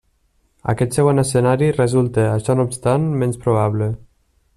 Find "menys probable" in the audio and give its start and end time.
3.25-3.91